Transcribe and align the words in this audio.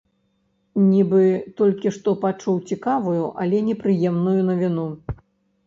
Нібы 0.91 1.25
толькі 1.61 1.91
што 1.99 2.09
пачуў 2.25 2.55
цікавую, 2.73 3.23
але 3.47 3.63
непрыемную 3.71 4.37
навіну. 4.51 4.91